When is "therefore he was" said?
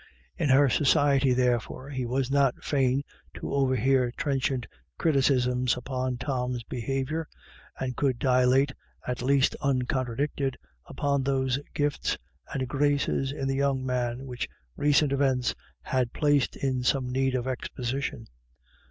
1.31-2.31